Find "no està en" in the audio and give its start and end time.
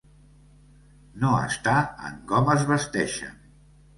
1.25-2.17